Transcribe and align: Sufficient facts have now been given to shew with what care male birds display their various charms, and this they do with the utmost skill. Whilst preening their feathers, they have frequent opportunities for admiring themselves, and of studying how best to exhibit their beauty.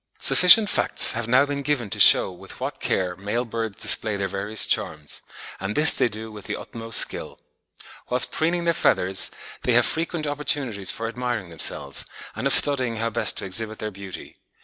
Sufficient 0.19 0.67
facts 0.67 1.11
have 1.11 1.27
now 1.27 1.45
been 1.45 1.61
given 1.61 1.91
to 1.91 1.99
shew 1.99 2.31
with 2.31 2.59
what 2.59 2.79
care 2.79 3.15
male 3.17 3.45
birds 3.45 3.79
display 3.83 4.15
their 4.15 4.27
various 4.27 4.65
charms, 4.65 5.21
and 5.59 5.75
this 5.75 5.93
they 5.93 6.07
do 6.09 6.31
with 6.31 6.45
the 6.45 6.55
utmost 6.57 6.97
skill. 6.97 7.39
Whilst 8.09 8.31
preening 8.31 8.63
their 8.63 8.73
feathers, 8.73 9.29
they 9.61 9.73
have 9.73 9.85
frequent 9.85 10.25
opportunities 10.25 10.89
for 10.89 11.07
admiring 11.07 11.51
themselves, 11.51 12.05
and 12.35 12.47
of 12.47 12.53
studying 12.53 12.95
how 12.95 13.11
best 13.11 13.37
to 13.37 13.45
exhibit 13.45 13.77
their 13.77 13.91
beauty. 13.91 14.33